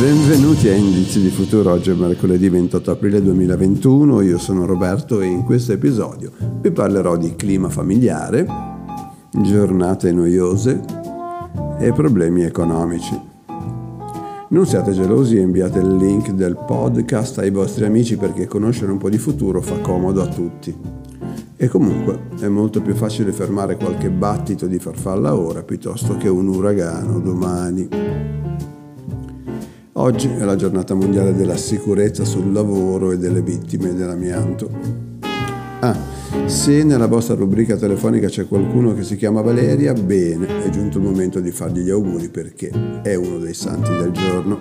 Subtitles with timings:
[0.00, 5.26] Benvenuti a Indizi di Futuro, oggi è mercoledì 28 aprile 2021, io sono Roberto e
[5.26, 6.30] in questo episodio
[6.60, 8.46] vi parlerò di clima familiare,
[9.32, 10.80] giornate noiose
[11.80, 13.20] e problemi economici.
[14.50, 18.98] Non siate gelosi e inviate il link del podcast ai vostri amici perché conoscere un
[18.98, 20.76] po' di futuro fa comodo a tutti.
[21.56, 26.46] E comunque è molto più facile fermare qualche battito di farfalla ora piuttosto che un
[26.46, 27.88] uragano domani.
[30.00, 34.70] Oggi è la giornata mondiale della sicurezza sul lavoro e delle vittime dell'amianto.
[35.80, 35.96] Ah,
[36.46, 41.04] se nella vostra rubrica telefonica c'è qualcuno che si chiama Valeria, bene, è giunto il
[41.04, 42.70] momento di fargli gli auguri perché
[43.02, 44.60] è uno dei santi del giorno.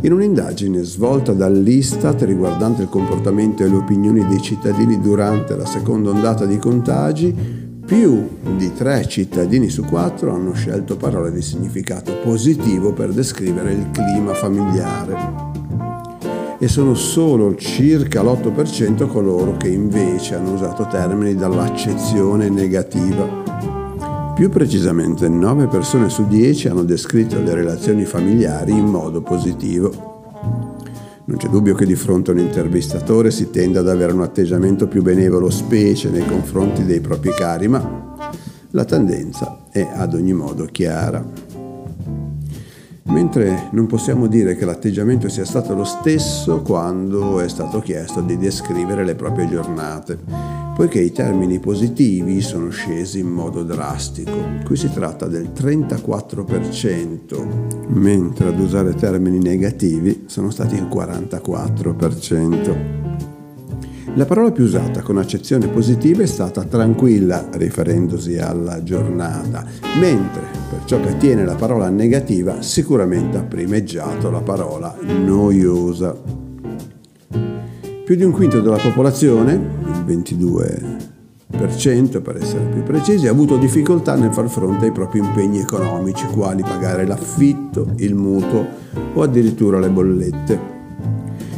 [0.00, 6.08] In un'indagine svolta dall'Istat riguardante il comportamento e le opinioni dei cittadini durante la seconda
[6.08, 8.28] ondata di contagi, più
[8.58, 14.34] di tre cittadini su quattro hanno scelto parole di significato positivo per descrivere il clima
[14.34, 15.46] familiare
[16.58, 23.26] e sono solo circa l'8% coloro che invece hanno usato termini dall'accezione negativa.
[24.34, 30.07] Più precisamente 9 persone su 10 hanno descritto le relazioni familiari in modo positivo.
[31.28, 34.88] Non c'è dubbio che di fronte a un intervistatore si tenda ad avere un atteggiamento
[34.88, 38.16] più benevolo, specie nei confronti dei propri cari, ma
[38.70, 41.22] la tendenza è ad ogni modo chiara.
[43.02, 48.38] Mentre non possiamo dire che l'atteggiamento sia stato lo stesso quando è stato chiesto di
[48.38, 50.18] descrivere le proprie giornate,
[50.78, 54.30] poiché i termini positivi sono scesi in modo drastico.
[54.64, 62.76] Qui si tratta del 34%, mentre ad usare termini negativi sono stati il 44%.
[64.14, 69.66] La parola più usata con accezione positiva è stata tranquilla, riferendosi alla giornata,
[69.98, 76.46] mentre per ciò che attiene la parola negativa sicuramente ha primeggiato la parola noiosa.
[78.08, 84.14] Più di un quinto della popolazione, il 22% per essere più precisi, ha avuto difficoltà
[84.14, 88.66] nel far fronte ai propri impegni economici, quali pagare l'affitto, il mutuo
[89.12, 90.58] o addirittura le bollette.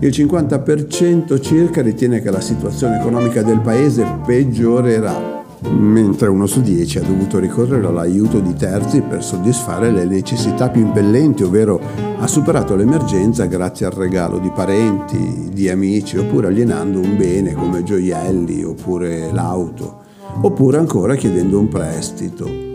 [0.00, 6.98] Il 50% circa ritiene che la situazione economica del paese peggiorerà, mentre uno su dieci
[6.98, 11.80] ha dovuto ricorrere all'aiuto di terzi per soddisfare le necessità più impellenti, ovvero
[12.18, 17.82] ha superato l'emergenza grazie al regalo di parenti, di amici, oppure alienando un bene come
[17.82, 20.00] gioielli, oppure l'auto,
[20.40, 22.72] oppure ancora chiedendo un prestito.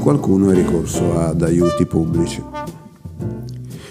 [0.00, 2.42] Qualcuno è ricorso ad aiuti pubblici.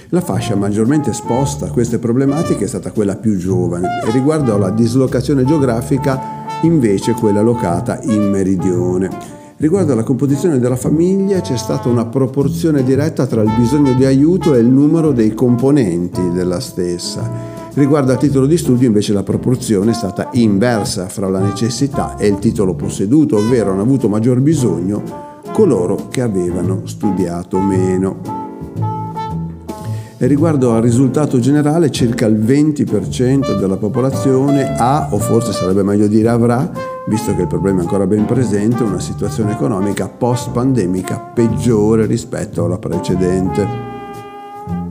[0.10, 4.70] La fascia maggiormente esposta a queste problematiche è stata quella più giovane e riguardo alla
[4.70, 9.10] dislocazione geografica invece quella locata in meridione.
[9.58, 14.56] Riguardo alla composizione della famiglia c'è stata una proporzione diretta tra il bisogno di aiuto
[14.56, 17.30] e il numero dei componenti della stessa.
[17.74, 22.28] Riguardo al titolo di studio invece la proporzione è stata inversa fra la necessità e
[22.28, 28.41] il titolo posseduto, ovvero hanno avuto maggior bisogno coloro che avevano studiato meno.
[30.22, 36.06] E riguardo al risultato generale, circa il 20% della popolazione ha, o forse sarebbe meglio
[36.06, 36.72] dire avrà,
[37.08, 42.78] visto che il problema è ancora ben presente, una situazione economica post-pandemica peggiore rispetto alla
[42.78, 43.68] precedente.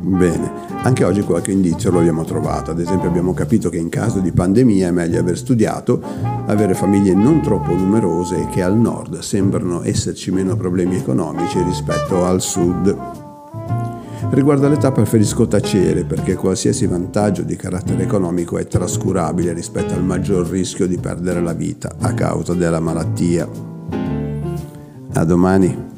[0.00, 0.50] Bene,
[0.82, 4.32] anche oggi qualche indizio lo abbiamo trovato, ad esempio abbiamo capito che in caso di
[4.32, 6.02] pandemia è meglio aver studiato,
[6.46, 12.24] avere famiglie non troppo numerose e che al nord sembrano esserci meno problemi economici rispetto
[12.24, 13.09] al sud.
[14.32, 20.48] Riguardo all'età preferisco tacere perché qualsiasi vantaggio di carattere economico è trascurabile rispetto al maggior
[20.48, 23.48] rischio di perdere la vita a causa della malattia.
[25.14, 25.89] A domani.